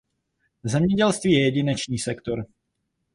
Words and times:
Zemědělství 0.63 1.31
je 1.31 1.43
jedinečný 1.45 1.97
sektor. 1.97 2.45